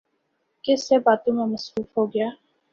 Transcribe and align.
کسی 0.63 0.85
سے 0.85 0.97
باتوں 0.99 1.33
میں 1.33 1.45
مصروف 1.45 1.97
ہوگیا 1.97 2.27